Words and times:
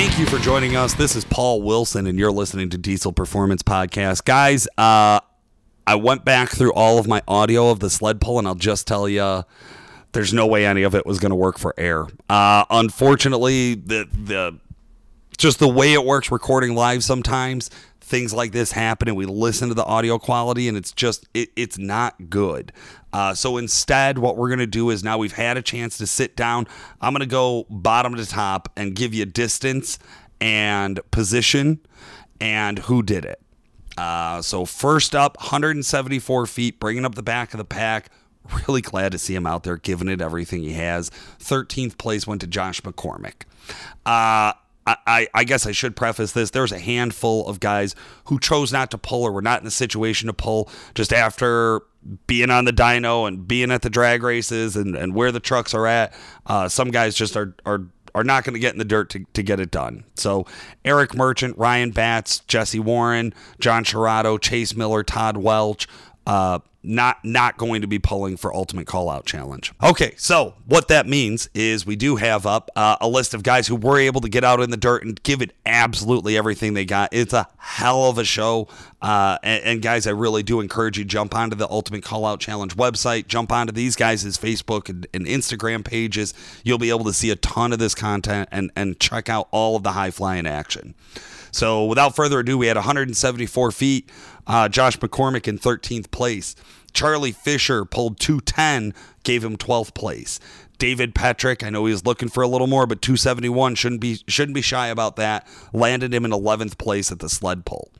Thank 0.00 0.18
you 0.18 0.24
for 0.24 0.38
joining 0.38 0.76
us. 0.76 0.94
This 0.94 1.14
is 1.14 1.26
Paul 1.26 1.60
Wilson, 1.60 2.06
and 2.06 2.18
you're 2.18 2.32
listening 2.32 2.70
to 2.70 2.78
Diesel 2.78 3.12
Performance 3.12 3.62
Podcast. 3.62 4.24
Guys, 4.24 4.66
uh, 4.78 5.20
I 5.86 5.94
went 5.96 6.24
back 6.24 6.48
through 6.48 6.72
all 6.72 6.98
of 6.98 7.06
my 7.06 7.20
audio 7.28 7.68
of 7.68 7.80
the 7.80 7.90
sled 7.90 8.18
pull, 8.18 8.38
and 8.38 8.48
I'll 8.48 8.54
just 8.54 8.86
tell 8.86 9.06
you 9.06 9.44
there's 10.12 10.32
no 10.32 10.46
way 10.46 10.64
any 10.64 10.84
of 10.84 10.94
it 10.94 11.04
was 11.04 11.18
going 11.18 11.32
to 11.32 11.36
work 11.36 11.58
for 11.58 11.74
air. 11.76 12.06
Uh, 12.30 12.64
unfortunately, 12.70 13.74
the, 13.74 14.08
the 14.10 14.58
just 15.36 15.58
the 15.58 15.68
way 15.68 15.92
it 15.92 16.02
works 16.02 16.32
recording 16.32 16.74
live 16.74 17.04
sometimes 17.04 17.68
things 18.10 18.34
like 18.34 18.50
this 18.50 18.72
happen 18.72 19.06
and 19.06 19.16
we 19.16 19.24
listen 19.24 19.68
to 19.68 19.74
the 19.74 19.84
audio 19.84 20.18
quality 20.18 20.66
and 20.66 20.76
it's 20.76 20.90
just 20.90 21.28
it, 21.32 21.48
it's 21.54 21.78
not 21.78 22.28
good. 22.28 22.72
Uh, 23.12 23.32
so 23.32 23.56
instead 23.56 24.18
what 24.18 24.36
we're 24.36 24.48
going 24.48 24.58
to 24.58 24.66
do 24.66 24.90
is 24.90 25.04
now 25.04 25.16
we've 25.16 25.32
had 25.32 25.56
a 25.56 25.62
chance 25.62 25.96
to 25.96 26.06
sit 26.06 26.36
down. 26.36 26.66
I'm 27.00 27.12
going 27.12 27.20
to 27.20 27.26
go 27.26 27.66
bottom 27.70 28.16
to 28.16 28.26
top 28.26 28.68
and 28.76 28.96
give 28.96 29.14
you 29.14 29.24
distance 29.26 29.98
and 30.40 30.98
position 31.12 31.78
and 32.40 32.80
who 32.80 33.02
did 33.02 33.24
it. 33.24 33.40
Uh, 33.96 34.42
so 34.42 34.64
first 34.64 35.14
up 35.14 35.36
174 35.38 36.46
feet 36.46 36.80
bringing 36.80 37.04
up 37.04 37.14
the 37.14 37.22
back 37.22 37.54
of 37.54 37.58
the 37.58 37.64
pack. 37.64 38.10
Really 38.66 38.80
glad 38.80 39.12
to 39.12 39.18
see 39.18 39.34
him 39.36 39.46
out 39.46 39.62
there 39.62 39.76
giving 39.76 40.08
it 40.08 40.20
everything 40.20 40.62
he 40.62 40.72
has. 40.72 41.10
13th 41.38 41.96
place 41.98 42.26
went 42.26 42.40
to 42.40 42.48
josh 42.48 42.80
mccormick. 42.80 43.42
Uh, 44.04 44.54
I, 44.86 45.28
I, 45.34 45.44
guess 45.44 45.66
I 45.66 45.72
should 45.72 45.94
preface 45.94 46.32
this. 46.32 46.50
There's 46.50 46.72
a 46.72 46.78
handful 46.78 47.46
of 47.46 47.60
guys 47.60 47.94
who 48.24 48.40
chose 48.40 48.72
not 48.72 48.90
to 48.90 48.98
pull 48.98 49.22
or 49.22 49.30
were 49.30 49.42
not 49.42 49.60
in 49.60 49.64
the 49.64 49.70
situation 49.70 50.26
to 50.26 50.32
pull 50.32 50.68
just 50.94 51.12
after 51.12 51.82
being 52.26 52.50
on 52.50 52.64
the 52.64 52.72
dyno 52.72 53.28
and 53.28 53.46
being 53.46 53.70
at 53.70 53.82
the 53.82 53.90
drag 53.90 54.22
races 54.22 54.76
and, 54.76 54.96
and 54.96 55.14
where 55.14 55.30
the 55.30 55.40
trucks 55.40 55.74
are 55.74 55.86
at. 55.86 56.14
Uh, 56.46 56.68
some 56.68 56.90
guys 56.90 57.14
just 57.14 57.36
are, 57.36 57.54
are 57.66 57.82
are 58.14 58.24
not 58.24 58.42
going 58.42 58.54
to 58.54 58.60
get 58.60 58.72
in 58.72 58.78
the 58.78 58.84
dirt 58.84 59.10
to, 59.10 59.24
to 59.34 59.42
get 59.42 59.60
it 59.60 59.70
done. 59.70 60.04
So 60.16 60.44
Eric 60.84 61.14
Merchant, 61.14 61.56
Ryan 61.56 61.92
Batts, 61.92 62.40
Jesse 62.40 62.80
Warren, 62.80 63.32
John 63.60 63.84
Chirato, 63.84 64.40
Chase 64.40 64.74
Miller, 64.74 65.04
Todd 65.04 65.36
Welch, 65.36 65.86
uh, 66.26 66.58
not 66.82 67.22
not 67.24 67.58
going 67.58 67.82
to 67.82 67.86
be 67.86 67.98
pulling 67.98 68.36
for 68.36 68.54
ultimate 68.54 68.86
call 68.86 69.10
out 69.10 69.26
challenge. 69.26 69.72
Okay, 69.82 70.14
so 70.16 70.54
what 70.66 70.88
that 70.88 71.06
means 71.06 71.50
is 71.54 71.84
we 71.84 71.96
do 71.96 72.16
have 72.16 72.46
up 72.46 72.70
uh, 72.74 72.96
a 73.00 73.08
list 73.08 73.34
of 73.34 73.42
guys 73.42 73.66
who 73.66 73.76
were 73.76 73.98
able 73.98 74.20
to 74.22 74.28
get 74.28 74.44
out 74.44 74.60
in 74.60 74.70
the 74.70 74.76
dirt 74.76 75.04
and 75.04 75.22
give 75.22 75.42
it 75.42 75.52
absolutely 75.66 76.36
everything 76.38 76.74
they 76.74 76.86
got. 76.86 77.10
It's 77.12 77.34
a 77.34 77.48
hell 77.58 78.04
of 78.04 78.16
a 78.16 78.24
show, 78.24 78.68
uh, 79.02 79.38
and, 79.42 79.64
and, 79.64 79.82
guys, 79.82 80.06
I 80.06 80.10
really 80.10 80.42
do 80.42 80.60
encourage 80.60 80.98
you 80.98 81.04
jump 81.04 81.34
onto 81.34 81.56
the 81.56 81.68
Ultimate 81.68 82.02
Call 82.02 82.24
Out 82.24 82.40
Challenge 82.40 82.74
website, 82.76 83.26
jump 83.26 83.52
onto 83.52 83.72
these 83.72 83.94
guys' 83.94 84.24
Facebook 84.38 84.88
and, 84.88 85.06
and 85.12 85.26
Instagram 85.26 85.84
pages. 85.84 86.32
You'll 86.64 86.78
be 86.78 86.90
able 86.90 87.04
to 87.04 87.12
see 87.12 87.30
a 87.30 87.36
ton 87.36 87.72
of 87.72 87.78
this 87.78 87.94
content 87.94 88.48
and 88.50 88.70
and 88.74 88.98
check 88.98 89.28
out 89.28 89.48
all 89.50 89.76
of 89.76 89.82
the 89.82 89.92
high 89.92 90.10
flying 90.10 90.46
action. 90.46 90.94
So 91.52 91.84
without 91.84 92.14
further 92.14 92.40
ado, 92.40 92.58
we 92.58 92.66
had 92.66 92.76
174 92.76 93.72
feet. 93.72 94.08
Uh, 94.46 94.68
Josh 94.68 94.98
McCormick 94.98 95.46
in 95.46 95.58
13th 95.58 96.10
place. 96.10 96.56
Charlie 96.90 97.32
Fisher 97.32 97.84
pulled 97.84 98.18
210, 98.20 98.94
gave 99.22 99.44
him 99.44 99.56
12th 99.56 99.94
place. 99.94 100.40
David 100.78 101.14
Patrick, 101.14 101.62
I 101.62 101.70
know 101.70 101.84
he 101.84 101.92
was 101.92 102.06
looking 102.06 102.28
for 102.28 102.42
a 102.42 102.48
little 102.48 102.66
more, 102.66 102.86
but 102.86 103.02
271 103.02 103.74
shouldn't 103.74 104.00
be 104.00 104.20
shouldn't 104.26 104.54
be 104.54 104.62
shy 104.62 104.88
about 104.88 105.16
that. 105.16 105.46
Landed 105.72 106.14
him 106.14 106.24
in 106.24 106.30
11th 106.30 106.78
place 106.78 107.12
at 107.12 107.18
the 107.18 107.28
sled 107.28 107.66
pull. 107.66 107.90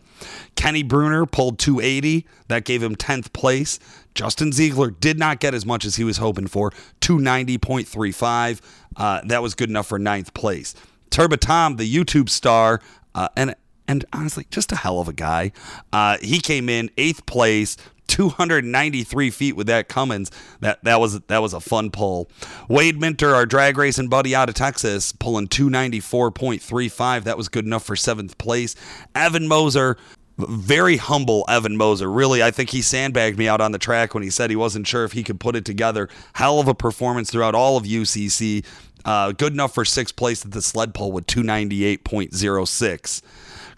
Kenny 0.55 0.83
Bruner 0.83 1.27
pulled 1.27 1.59
280. 1.59 2.27
That 2.49 2.65
gave 2.65 2.83
him 2.83 2.97
10th 2.97 3.33
place. 3.33 3.79
Justin 4.15 4.53
Ziegler 4.53 4.91
did 4.91 5.19
not 5.19 5.41
get 5.41 5.55
as 5.55 5.65
much 5.65 5.85
as 5.85 5.97
he 5.97 6.05
was 6.05 6.17
hoping 6.17 6.47
for, 6.47 6.71
290.35. 7.01 8.61
Uh, 8.97 9.21
that 9.25 9.43
was 9.43 9.55
good 9.55 9.71
enough 9.71 9.87
for 9.87 9.99
ninth 9.99 10.35
place. 10.35 10.75
Turbo 11.11 11.37
Tom, 11.37 11.77
the 11.77 11.93
YouTube 11.93 12.29
star, 12.29 12.81
uh, 13.15 13.29
and 13.37 13.55
and 13.91 14.05
honestly, 14.13 14.47
just 14.51 14.71
a 14.71 14.77
hell 14.77 15.01
of 15.01 15.09
a 15.09 15.13
guy. 15.13 15.51
Uh, 15.93 16.17
he 16.23 16.39
came 16.39 16.69
in 16.69 16.93
eighth 16.97 17.27
place, 17.27 17.77
293 18.07 19.31
feet 19.31 19.57
with 19.57 19.67
that 19.67 19.89
Cummins. 19.89 20.31
That 20.61 20.85
that 20.85 21.01
was 21.01 21.19
that 21.19 21.43
was 21.43 21.53
a 21.53 21.61
fun 21.61 21.91
pull. 21.91 22.31
Wade 22.69 23.01
Minter, 23.01 23.35
our 23.35 23.47
drag 23.47 23.77
racing 23.77 24.09
buddy 24.09 24.33
out 24.33 24.49
of 24.49 24.55
Texas, 24.55 25.11
pulling 25.11 25.49
294.35. 25.49 27.25
That 27.25 27.37
was 27.37 27.49
good 27.49 27.67
enough 27.67 27.85
for 27.85 27.97
seventh 27.97 28.39
place. 28.39 28.77
Evan 29.15 29.49
Moser. 29.49 29.97
Very 30.39 30.97
humble 30.97 31.45
Evan 31.51 31.77
Moser. 31.77 32.11
Really, 32.11 32.43
I 32.43 32.51
think 32.51 32.71
he 32.71 32.81
sandbagged 32.81 33.37
me 33.39 33.47
out 33.47 33.61
on 33.61 33.73
the 33.73 33.79
track 33.79 34.15
when 34.15 34.23
he 34.23 34.31
said 34.31 34.49
he 34.49 34.57
wasn't 34.57 34.87
sure 34.87 35.05
if 35.05 35.13
he 35.13 35.23
could 35.23 35.39
put 35.39 35.55
it 35.55 35.67
together. 35.67 36.09
Hell 36.33 36.59
of 36.59 36.67
a 36.67 36.75
performance 36.75 37.31
throughout 37.31 37.55
all 37.55 37.77
of 37.77 37.85
UCC. 37.85 38.65
Uh, 39.05 39.33
good 39.33 39.53
enough 39.53 39.75
for 39.75 39.85
sixth 39.85 40.17
place 40.17 40.43
at 40.43 40.53
the 40.53 40.63
sled 40.63 40.95
pull 40.95 41.13
with 41.13 41.27
298.06. 41.27 43.23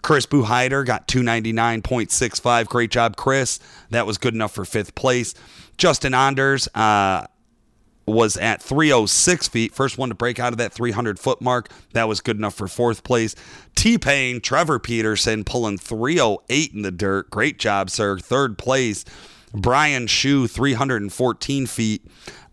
Chris 0.03 0.25
Buheider 0.25 0.85
got 0.85 1.07
299.65. 1.07 2.67
Great 2.67 2.91
job, 2.91 3.15
Chris. 3.15 3.59
That 3.89 4.05
was 4.05 4.17
good 4.17 4.35
enough 4.35 4.51
for 4.51 4.65
fifth 4.65 4.93
place. 4.95 5.33
Justin 5.77 6.13
Anders 6.13 6.67
uh, 6.75 7.25
was 8.05 8.35
at 8.37 8.61
306 8.61 9.47
feet. 9.47 9.73
First 9.73 9.97
one 9.97 10.09
to 10.09 10.15
break 10.15 10.39
out 10.39 10.51
of 10.51 10.57
that 10.57 10.73
300 10.73 11.17
foot 11.17 11.41
mark. 11.41 11.71
That 11.93 12.07
was 12.07 12.19
good 12.19 12.37
enough 12.37 12.53
for 12.53 12.67
fourth 12.67 13.03
place. 13.03 13.33
T 13.75 13.97
Pain, 13.97 14.41
Trevor 14.41 14.77
Peterson 14.77 15.45
pulling 15.45 15.77
308 15.77 16.73
in 16.73 16.81
the 16.81 16.91
dirt. 16.91 17.29
Great 17.29 17.57
job, 17.57 17.89
sir. 17.89 18.19
Third 18.19 18.57
place. 18.57 19.05
Brian 19.53 20.07
Shu, 20.07 20.47
314 20.47 21.65
feet. 21.65 22.05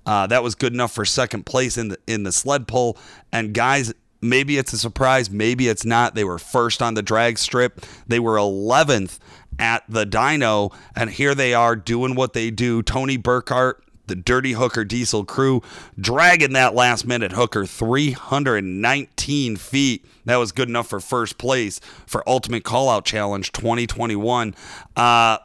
Uh, 0.06 0.27
that 0.27 0.43
was 0.43 0.55
good 0.55 0.72
enough 0.72 0.93
for 0.93 1.05
second 1.05 1.47
place 1.47 1.77
in 1.77 1.88
the 1.88 1.99
in 2.06 2.22
the 2.22 2.32
sled 2.32 2.69
pull. 2.69 2.97
And 3.32 3.53
guys, 3.53 3.93
maybe 4.20 4.58
it's 4.58 4.72
a 4.72 4.78
surprise, 4.78 5.31
maybe 5.31 5.69
it's 5.69 5.84
not. 5.84 6.14
They 6.14 6.25
were 6.25 6.38
first 6.38 6.82
on 6.82 6.94
the 6.94 7.03
drag 7.03 7.38
strip. 7.38 7.84
They 8.06 8.19
were 8.19 8.36
11th 8.36 9.19
at 9.58 9.84
the 9.88 10.06
dyno, 10.06 10.75
and 10.97 11.10
here 11.10 11.34
they 11.34 11.54
are 11.54 11.76
doing 11.76 12.14
what 12.14 12.32
they 12.32 12.50
do. 12.50 12.82
Tony 12.82 13.19
Burkhart, 13.19 13.75
the 14.06 14.16
Dirty 14.16 14.53
Hooker 14.53 14.84
Diesel 14.84 15.25
crew, 15.25 15.62
dragging 15.98 16.53
that 16.54 16.75
last 16.75 17.06
minute 17.06 17.32
hooker 17.32 17.66
319 17.66 19.56
feet. 19.56 20.04
That 20.25 20.37
was 20.37 20.52
good 20.52 20.69
enough 20.69 20.88
for 20.88 21.00
first 21.00 21.38
place 21.38 21.81
for 22.06 22.28
Ultimate 22.28 22.64
Callout 22.64 23.04
Challenge 23.04 23.52
2021. 23.52 24.54
Uh, 24.97 25.38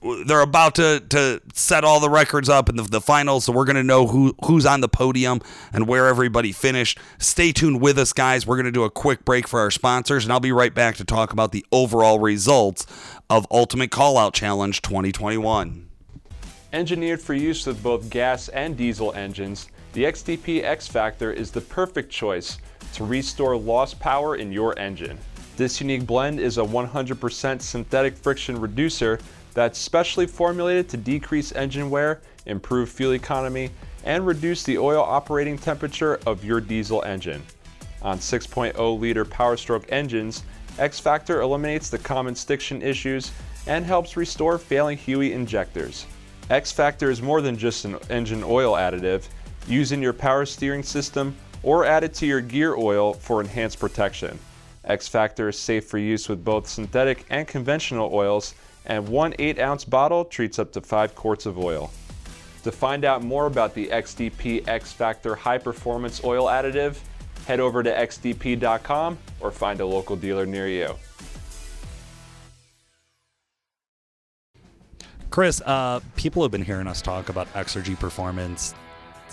they're 0.00 0.40
about 0.40 0.76
to, 0.76 1.00
to 1.08 1.40
set 1.52 1.84
all 1.84 2.00
the 2.00 2.10
records 2.10 2.48
up 2.48 2.68
in 2.68 2.76
the, 2.76 2.82
the 2.82 3.00
finals, 3.00 3.44
so 3.44 3.52
we're 3.52 3.64
going 3.64 3.76
to 3.76 3.82
know 3.82 4.06
who 4.06 4.34
who's 4.44 4.64
on 4.64 4.80
the 4.80 4.88
podium 4.88 5.40
and 5.72 5.88
where 5.88 6.06
everybody 6.06 6.52
finished. 6.52 6.98
Stay 7.18 7.52
tuned 7.52 7.80
with 7.80 7.98
us, 7.98 8.12
guys. 8.12 8.46
We're 8.46 8.56
going 8.56 8.66
to 8.66 8.72
do 8.72 8.84
a 8.84 8.90
quick 8.90 9.24
break 9.24 9.48
for 9.48 9.60
our 9.60 9.70
sponsors, 9.70 10.24
and 10.24 10.32
I'll 10.32 10.40
be 10.40 10.52
right 10.52 10.74
back 10.74 10.96
to 10.96 11.04
talk 11.04 11.32
about 11.32 11.52
the 11.52 11.66
overall 11.72 12.18
results 12.18 12.86
of 13.28 13.46
Ultimate 13.50 13.90
Callout 13.90 14.32
Challenge 14.32 14.80
2021. 14.82 15.88
Engineered 16.72 17.20
for 17.20 17.34
use 17.34 17.66
with 17.66 17.82
both 17.82 18.10
gas 18.10 18.48
and 18.48 18.76
diesel 18.76 19.12
engines, 19.14 19.68
the 19.94 20.04
XDP 20.04 20.62
X 20.62 20.86
Factor 20.86 21.32
is 21.32 21.50
the 21.50 21.60
perfect 21.60 22.10
choice 22.10 22.58
to 22.94 23.04
restore 23.04 23.56
lost 23.56 23.98
power 23.98 24.36
in 24.36 24.52
your 24.52 24.78
engine. 24.78 25.18
This 25.56 25.80
unique 25.80 26.06
blend 26.06 26.38
is 26.38 26.56
a 26.58 26.62
100% 26.62 27.60
synthetic 27.60 28.16
friction 28.16 28.60
reducer 28.60 29.18
that's 29.58 29.80
specially 29.80 30.24
formulated 30.24 30.88
to 30.88 30.96
decrease 30.96 31.50
engine 31.50 31.90
wear, 31.90 32.20
improve 32.46 32.88
fuel 32.88 33.14
economy, 33.14 33.70
and 34.04 34.24
reduce 34.24 34.62
the 34.62 34.78
oil 34.78 35.02
operating 35.02 35.58
temperature 35.58 36.20
of 36.26 36.44
your 36.44 36.60
diesel 36.60 37.02
engine. 37.02 37.42
On 38.02 38.18
6.0 38.18 39.00
liter 39.00 39.24
Power 39.24 39.56
Stroke 39.56 39.84
engines, 39.88 40.44
X 40.78 41.00
Factor 41.00 41.40
eliminates 41.40 41.90
the 41.90 41.98
common 41.98 42.36
stiction 42.36 42.82
issues 42.82 43.32
and 43.66 43.84
helps 43.84 44.16
restore 44.16 44.58
failing 44.58 44.96
HEUI 44.96 45.32
injectors. 45.32 46.06
X 46.50 46.70
Factor 46.70 47.10
is 47.10 47.20
more 47.20 47.40
than 47.40 47.58
just 47.58 47.84
an 47.84 47.96
engine 48.10 48.44
oil 48.44 48.74
additive. 48.74 49.26
Use 49.66 49.90
in 49.90 50.00
your 50.00 50.12
power 50.12 50.46
steering 50.46 50.84
system 50.84 51.34
or 51.64 51.84
add 51.84 52.04
it 52.04 52.14
to 52.14 52.26
your 52.26 52.40
gear 52.40 52.76
oil 52.76 53.12
for 53.12 53.40
enhanced 53.40 53.80
protection. 53.80 54.38
X 54.84 55.08
Factor 55.08 55.48
is 55.48 55.58
safe 55.58 55.86
for 55.86 55.98
use 55.98 56.28
with 56.28 56.44
both 56.44 56.68
synthetic 56.68 57.26
and 57.28 57.48
conventional 57.48 58.14
oils 58.14 58.54
and 58.86 59.08
one 59.08 59.34
8 59.38 59.58
ounce 59.58 59.84
bottle 59.84 60.24
treats 60.24 60.58
up 60.58 60.72
to 60.72 60.80
5 60.80 61.14
quarts 61.14 61.46
of 61.46 61.58
oil. 61.58 61.90
To 62.64 62.72
find 62.72 63.04
out 63.04 63.22
more 63.22 63.46
about 63.46 63.74
the 63.74 63.86
XDP 63.86 64.66
X 64.66 64.92
Factor 64.92 65.34
High 65.34 65.58
Performance 65.58 66.22
Oil 66.24 66.46
Additive, 66.46 66.98
head 67.46 67.60
over 67.60 67.82
to 67.82 67.90
xdp.com 67.90 69.16
or 69.40 69.50
find 69.50 69.80
a 69.80 69.86
local 69.86 70.16
dealer 70.16 70.44
near 70.44 70.68
you. 70.68 70.94
Chris, 75.30 75.62
uh, 75.64 76.00
people 76.16 76.42
have 76.42 76.50
been 76.50 76.64
hearing 76.64 76.86
us 76.86 77.00
talk 77.00 77.28
about 77.28 77.52
Exergy 77.52 77.98
Performance 77.98 78.74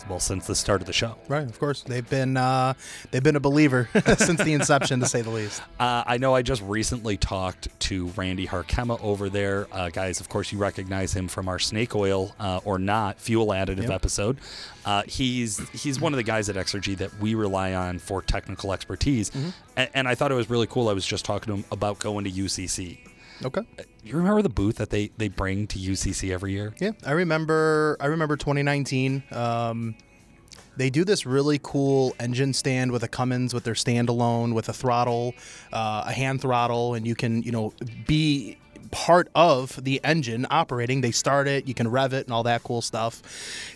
well 0.09 0.19
since 0.19 0.47
the 0.47 0.55
start 0.55 0.81
of 0.81 0.87
the 0.87 0.93
show. 0.93 1.15
Right, 1.27 1.43
of 1.47 1.59
course. 1.59 1.81
They've 1.83 2.09
been 2.09 2.35
uh, 2.37 2.73
they've 3.11 3.23
been 3.23 3.35
a 3.35 3.39
believer 3.39 3.89
since 4.17 4.43
the 4.43 4.53
inception, 4.53 4.99
to 5.01 5.05
say 5.05 5.21
the 5.21 5.29
least. 5.29 5.61
Uh, 5.79 6.03
I 6.07 6.17
know 6.17 6.33
I 6.33 6.41
just 6.41 6.61
recently 6.63 7.17
talked 7.17 7.67
to 7.81 8.07
Randy 8.15 8.47
Harkema 8.47 8.99
over 9.03 9.29
there. 9.29 9.67
Uh, 9.71 9.89
guys, 9.89 10.19
of 10.21 10.29
course, 10.29 10.51
you 10.53 10.57
recognize 10.57 11.13
him 11.13 11.27
from 11.27 11.49
our 11.49 11.59
snake 11.59 11.93
oil 11.95 12.33
uh, 12.39 12.61
or 12.63 12.79
not 12.79 13.19
fuel 13.19 13.47
additive 13.47 13.83
Yep. 13.83 13.91
episode. 13.91 14.37
Uh, 14.85 15.03
he's 15.07 15.59
he's 15.69 15.99
one 15.99 16.13
of 16.13 16.17
the 16.17 16.23
guys 16.23 16.47
at 16.49 16.55
Exergy 16.55 16.97
that 16.97 17.19
we 17.19 17.35
rely 17.35 17.73
on 17.73 17.99
for 17.99 18.21
technical 18.21 18.71
expertise. 18.71 19.31
And, 19.75 19.89
and 19.93 20.07
I 20.07 20.15
thought 20.15 20.31
it 20.31 20.35
was 20.35 20.49
really 20.49 20.67
cool. 20.67 20.87
I 20.89 20.93
was 20.93 21.05
just 21.05 21.25
talking 21.25 21.53
to 21.53 21.59
him 21.59 21.65
about 21.71 21.99
going 21.99 22.23
to 22.25 22.31
UCC. 22.31 22.99
Okay. 23.43 23.61
You 24.03 24.15
remember 24.17 24.41
the 24.41 24.49
booth 24.49 24.77
that 24.77 24.89
they, 24.89 25.11
they 25.17 25.27
bring 25.27 25.67
to 25.67 25.79
UCC 25.79 26.31
every 26.31 26.53
year? 26.53 26.73
Yeah, 26.79 26.91
I 27.05 27.11
remember. 27.11 27.97
I 27.99 28.05
remember 28.05 28.37
2019. 28.37 29.23
Um, 29.31 29.95
they 30.77 30.89
do 30.89 31.03
this 31.03 31.25
really 31.25 31.59
cool 31.63 32.15
engine 32.19 32.53
stand 32.53 32.91
with 32.91 33.03
a 33.03 33.07
Cummins 33.07 33.53
with 33.53 33.63
their 33.63 33.73
standalone 33.73 34.53
with 34.53 34.69
a 34.69 34.73
throttle, 34.73 35.33
uh, 35.71 36.03
a 36.05 36.11
hand 36.11 36.41
throttle, 36.41 36.93
and 36.93 37.07
you 37.07 37.15
can 37.15 37.43
you 37.43 37.51
know 37.51 37.73
be 38.05 38.57
part 38.91 39.29
of 39.35 39.83
the 39.83 39.99
engine 40.03 40.45
operating. 40.49 41.01
They 41.01 41.11
start 41.11 41.47
it, 41.47 41.67
you 41.67 41.73
can 41.73 41.87
rev 41.89 42.13
it, 42.13 42.25
and 42.25 42.33
all 42.33 42.43
that 42.43 42.63
cool 42.63 42.81
stuff. 42.81 43.21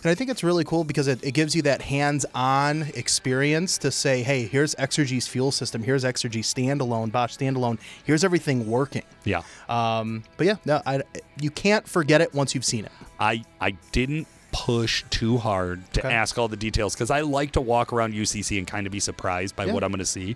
And 0.02 0.10
I 0.10 0.14
think 0.14 0.30
it's 0.30 0.42
really 0.42 0.64
cool 0.64 0.84
because 0.84 1.08
it, 1.08 1.22
it 1.24 1.32
gives 1.32 1.54
you 1.54 1.62
that 1.62 1.82
hands-on 1.82 2.82
experience 2.94 3.78
to 3.78 3.90
say, 3.90 4.22
hey, 4.22 4.44
here's 4.44 4.74
Exergy's 4.76 5.26
fuel 5.26 5.52
system, 5.52 5.82
here's 5.82 6.04
Exergy 6.04 6.42
standalone, 6.42 7.12
Bosch 7.12 7.36
standalone, 7.36 7.78
here's 8.04 8.24
everything 8.24 8.66
working. 8.70 9.02
Yeah. 9.24 9.42
Um, 9.68 10.24
but 10.36 10.46
yeah, 10.46 10.56
no, 10.64 10.80
I, 10.86 11.02
you 11.40 11.50
can't 11.50 11.86
forget 11.86 12.20
it 12.20 12.34
once 12.34 12.54
you've 12.54 12.64
seen 12.64 12.84
it. 12.86 12.92
I 13.18 13.44
I 13.60 13.72
didn't 13.92 14.26
push 14.52 15.04
too 15.10 15.38
hard 15.38 15.80
to 15.92 16.00
Okay. 16.04 16.12
ask 16.12 16.36
all 16.36 16.48
the 16.48 16.56
details 16.56 16.94
because 16.94 17.08
I 17.12 17.20
like 17.20 17.52
to 17.52 17.60
walk 17.60 17.92
around 17.92 18.14
UCC 18.14 18.58
and 18.58 18.66
kind 18.66 18.84
of 18.84 18.92
be 18.92 18.98
surprised 18.98 19.54
by 19.54 19.66
Yeah. 19.66 19.72
what 19.74 19.84
I'm 19.84 19.90
going 19.92 20.00
to 20.00 20.04
see. 20.04 20.34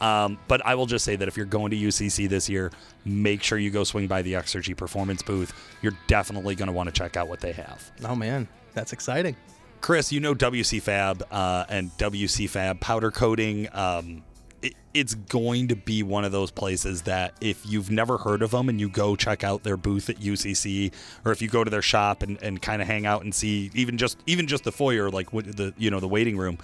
Um, 0.00 0.38
but 0.46 0.64
I 0.64 0.76
will 0.76 0.86
just 0.86 1.04
say 1.04 1.16
that 1.16 1.26
if 1.26 1.36
you're 1.36 1.46
going 1.46 1.72
to 1.72 1.76
UCC 1.76 2.28
this 2.28 2.48
year, 2.48 2.70
make 3.04 3.42
sure 3.42 3.58
you 3.58 3.70
go 3.70 3.82
swing 3.82 4.06
by 4.06 4.22
the 4.22 4.34
Exergy 4.34 4.76
Performance 4.76 5.20
booth. 5.22 5.52
You're 5.82 5.96
definitely 6.06 6.54
going 6.54 6.68
to 6.68 6.72
want 6.72 6.86
to 6.88 6.92
check 6.92 7.16
out 7.16 7.26
what 7.26 7.40
they 7.40 7.50
have. 7.52 7.90
Oh 8.04 8.14
man, 8.14 8.46
that's 8.72 8.92
exciting. 8.92 9.34
Chris, 9.80 10.12
you 10.12 10.20
know 10.20 10.34
WC 10.34 10.80
Fab 10.80 11.24
uh, 11.32 11.64
and 11.68 11.90
WC 11.98 12.48
Fab 12.48 12.78
powder 12.80 13.10
coating. 13.10 13.68
Um, 13.74 14.22
it, 14.66 14.74
it's 14.94 15.14
going 15.14 15.68
to 15.68 15.76
be 15.76 16.02
one 16.02 16.24
of 16.24 16.32
those 16.32 16.50
places 16.50 17.02
that 17.02 17.34
if 17.40 17.64
you've 17.64 17.90
never 17.90 18.18
heard 18.18 18.42
of 18.42 18.50
them 18.50 18.68
and 18.68 18.80
you 18.80 18.88
go 18.88 19.14
check 19.14 19.44
out 19.44 19.62
their 19.62 19.76
booth 19.76 20.10
at 20.10 20.16
UCC, 20.16 20.92
or 21.24 21.32
if 21.32 21.40
you 21.40 21.48
go 21.48 21.62
to 21.62 21.70
their 21.70 21.82
shop 21.82 22.22
and, 22.22 22.42
and 22.42 22.60
kind 22.60 22.82
of 22.82 22.88
hang 22.88 23.06
out 23.06 23.22
and 23.22 23.34
see 23.34 23.70
even 23.74 23.96
just 23.98 24.18
even 24.26 24.46
just 24.46 24.64
the 24.64 24.72
foyer, 24.72 25.10
like 25.10 25.32
what 25.32 25.56
the 25.56 25.72
you 25.78 25.90
know 25.90 26.00
the 26.00 26.08
waiting 26.08 26.36
room, 26.36 26.58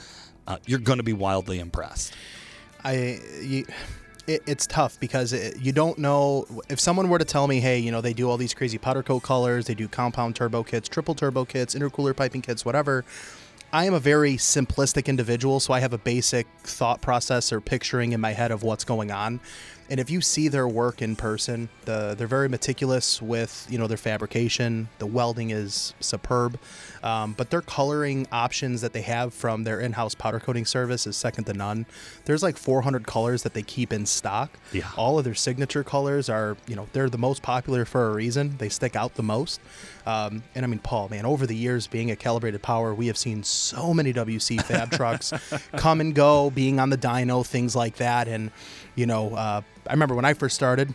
uh, 0.46 0.58
you're 0.66 0.80
going 0.80 0.98
to 0.98 1.04
be 1.04 1.12
wildly 1.12 1.60
impressed. 1.60 2.14
I 2.84 3.20
you, 3.40 3.66
it, 4.26 4.42
it's 4.46 4.66
tough 4.66 4.98
because 4.98 5.32
it, 5.32 5.58
you 5.60 5.72
don't 5.72 5.98
know 5.98 6.46
if 6.68 6.80
someone 6.80 7.08
were 7.08 7.18
to 7.18 7.24
tell 7.24 7.46
me, 7.46 7.60
hey, 7.60 7.78
you 7.78 7.92
know, 7.92 8.00
they 8.00 8.12
do 8.12 8.28
all 8.28 8.36
these 8.36 8.54
crazy 8.54 8.78
powder 8.78 9.02
coat 9.02 9.20
colors, 9.20 9.66
they 9.66 9.74
do 9.74 9.86
compound 9.86 10.34
turbo 10.34 10.62
kits, 10.62 10.88
triple 10.88 11.14
turbo 11.14 11.44
kits, 11.44 11.74
intercooler 11.74 12.16
piping 12.16 12.42
kits, 12.42 12.64
whatever. 12.64 13.04
I 13.74 13.86
am 13.86 13.94
a 13.94 14.00
very 14.00 14.34
simplistic 14.34 15.06
individual, 15.06 15.58
so 15.58 15.72
I 15.72 15.80
have 15.80 15.94
a 15.94 15.98
basic 15.98 16.46
thought 16.62 17.00
process 17.00 17.54
or 17.54 17.60
picturing 17.62 18.12
in 18.12 18.20
my 18.20 18.32
head 18.32 18.50
of 18.50 18.62
what's 18.62 18.84
going 18.84 19.10
on. 19.10 19.40
And 19.92 20.00
if 20.00 20.08
you 20.08 20.22
see 20.22 20.48
their 20.48 20.66
work 20.66 21.02
in 21.02 21.16
person, 21.16 21.68
the, 21.84 22.14
they're 22.16 22.26
very 22.26 22.48
meticulous 22.48 23.20
with 23.20 23.66
you 23.68 23.76
know 23.76 23.86
their 23.86 23.98
fabrication. 23.98 24.88
The 24.98 25.04
welding 25.04 25.50
is 25.50 25.92
superb, 26.00 26.58
um, 27.02 27.34
but 27.34 27.50
their 27.50 27.60
coloring 27.60 28.26
options 28.32 28.80
that 28.80 28.94
they 28.94 29.02
have 29.02 29.34
from 29.34 29.64
their 29.64 29.80
in-house 29.80 30.14
powder 30.14 30.40
coating 30.40 30.64
service 30.64 31.06
is 31.06 31.14
second 31.14 31.44
to 31.44 31.52
none. 31.52 31.84
There's 32.24 32.42
like 32.42 32.56
400 32.56 33.06
colors 33.06 33.42
that 33.42 33.52
they 33.52 33.60
keep 33.60 33.92
in 33.92 34.06
stock. 34.06 34.58
Yeah. 34.72 34.88
All 34.96 35.18
of 35.18 35.26
their 35.26 35.34
signature 35.34 35.84
colors 35.84 36.30
are 36.30 36.56
you 36.66 36.74
know 36.74 36.88
they're 36.94 37.10
the 37.10 37.18
most 37.18 37.42
popular 37.42 37.84
for 37.84 38.06
a 38.06 38.14
reason. 38.14 38.56
They 38.56 38.70
stick 38.70 38.96
out 38.96 39.16
the 39.16 39.22
most. 39.22 39.60
Um, 40.06 40.42
and 40.54 40.64
I 40.64 40.68
mean, 40.68 40.80
Paul, 40.80 41.08
man, 41.08 41.26
over 41.26 41.46
the 41.46 41.54
years 41.54 41.86
being 41.86 42.10
at 42.10 42.18
Calibrated 42.18 42.62
Power, 42.62 42.94
we 42.94 43.06
have 43.06 43.16
seen 43.16 43.42
so 43.42 43.94
many 43.94 44.12
WC 44.12 44.62
Fab 44.64 44.90
trucks 44.90 45.32
come 45.76 46.00
and 46.00 46.14
go, 46.14 46.50
being 46.50 46.80
on 46.80 46.90
the 46.90 46.98
dyno, 46.98 47.46
things 47.46 47.76
like 47.76 47.96
that. 47.96 48.28
And, 48.28 48.50
you 48.94 49.06
know, 49.06 49.34
uh, 49.34 49.62
I 49.86 49.92
remember 49.92 50.14
when 50.14 50.24
I 50.24 50.34
first 50.34 50.54
started, 50.54 50.94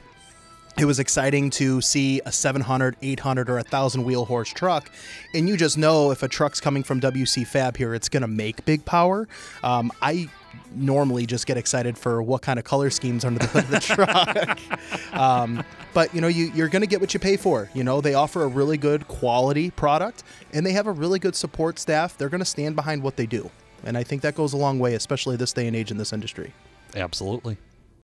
it 0.77 0.85
was 0.85 0.99
exciting 0.99 1.49
to 1.51 1.81
see 1.81 2.21
a 2.25 2.31
700, 2.31 2.97
800, 3.01 3.49
or 3.49 3.55
1,000 3.55 4.03
wheel 4.03 4.25
horse 4.25 4.49
truck. 4.49 4.91
And 5.33 5.49
you 5.49 5.57
just 5.57 5.77
know 5.77 6.11
if 6.11 6.21
a 6.21 6.27
truck's 6.27 6.59
coming 6.61 6.83
from 6.83 7.01
WC 7.01 7.47
Fab 7.47 7.77
here, 7.77 7.95
it's 7.95 8.09
going 8.09 8.21
to 8.21 8.27
make 8.27 8.63
big 8.65 8.85
power. 8.85 9.27
Um, 9.63 9.91
I 10.01 10.29
normally 10.75 11.25
just 11.25 11.47
get 11.47 11.57
excited 11.57 11.97
for 11.97 12.21
what 12.21 12.41
kind 12.41 12.59
of 12.59 12.65
color 12.65 12.89
schemes 12.89 13.25
under 13.25 13.39
the 13.39 13.47
hood 13.47 13.63
of 13.63 13.71
the 13.71 13.79
truck. 15.11 15.19
um, 15.19 15.63
but 15.93 16.13
you 16.13 16.21
know, 16.21 16.27
you, 16.27 16.51
you're 16.53 16.67
going 16.67 16.81
to 16.81 16.87
get 16.87 17.01
what 17.01 17.13
you 17.13 17.19
pay 17.19 17.37
for. 17.37 17.69
You 17.73 17.83
know, 17.83 17.99
they 17.99 18.13
offer 18.13 18.43
a 18.43 18.47
really 18.47 18.77
good 18.77 19.07
quality 19.07 19.71
product, 19.71 20.23
and 20.53 20.65
they 20.65 20.73
have 20.73 20.85
a 20.85 20.91
really 20.91 21.19
good 21.19 21.35
support 21.35 21.79
staff. 21.79 22.17
They're 22.17 22.29
going 22.29 22.39
to 22.39 22.45
stand 22.45 22.75
behind 22.75 23.01
what 23.01 23.17
they 23.17 23.25
do, 23.25 23.49
and 23.83 23.97
I 23.97 24.03
think 24.03 24.21
that 24.21 24.35
goes 24.35 24.53
a 24.53 24.57
long 24.57 24.79
way, 24.79 24.93
especially 24.93 25.37
this 25.37 25.53
day 25.53 25.65
and 25.67 25.75
age 25.75 25.89
in 25.89 25.97
this 25.97 26.13
industry. 26.13 26.53
Absolutely. 26.95 27.57